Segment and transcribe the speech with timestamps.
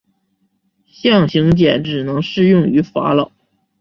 [0.87, 3.31] 象形茧只能适用于法老。